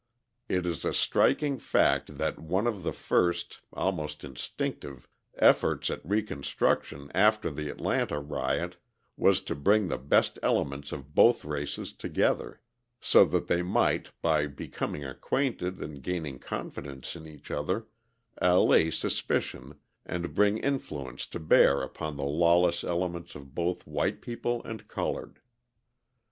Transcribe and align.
It 0.49 0.65
is 0.65 0.83
a 0.83 0.95
striking 0.95 1.59
fact 1.59 2.17
that 2.17 2.39
one 2.39 2.65
of 2.65 2.81
the 2.81 2.91
first 2.91 3.59
almost 3.71 4.23
instinctive 4.23 5.07
efforts 5.35 5.91
at 5.91 6.01
reconstruction 6.03 7.11
after 7.13 7.51
the 7.51 7.69
Atlanta 7.69 8.19
riot 8.19 8.77
was 9.15 9.41
to 9.41 9.53
bring 9.53 9.89
the 9.89 9.99
best 9.99 10.39
elements 10.41 10.91
of 10.91 11.13
both 11.13 11.45
races 11.45 11.93
together, 11.93 12.61
so 12.99 13.23
that 13.25 13.45
they 13.45 13.61
might, 13.61 14.09
by 14.23 14.47
becoming 14.47 15.05
acquainted 15.05 15.79
and 15.83 16.01
gaining 16.01 16.39
confidence 16.39 17.15
in 17.15 17.27
each 17.27 17.51
other, 17.51 17.85
allay 18.41 18.89
suspicion 18.89 19.75
and 20.03 20.33
bring 20.33 20.57
influence 20.57 21.27
to 21.27 21.39
bear 21.39 21.83
upon 21.83 22.17
the 22.17 22.23
lawless 22.25 22.83
elements 22.83 23.35
of 23.35 23.53
both 23.53 23.85
white 23.85 24.19
people 24.19 24.63
and 24.63 24.87
coloured. 24.87 25.41